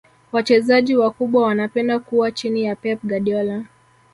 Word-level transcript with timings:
wachezaji 0.31 0.95
wakubwa 0.97 1.43
wanapenda 1.43 1.99
kuwa 1.99 2.31
chini 2.31 2.63
ya 2.63 2.75
pep 2.75 2.99
guardiola 3.03 3.65